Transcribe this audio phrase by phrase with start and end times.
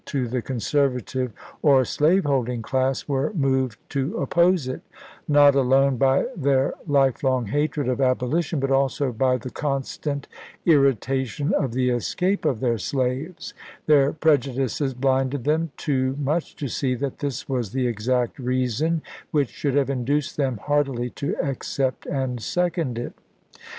[0.03, 1.31] to the conservative
[1.61, 4.81] or slaveholding class were moved to oppose it,
[5.27, 10.27] not alone by their lifelong hatred of "abolition," but also by the constant
[10.65, 13.53] irritation of the escape of their slaves;
[13.85, 19.03] their preju dices blinded them too much to see that this was the exact reason
[19.29, 23.13] which should have induced them heartily to accept and second it.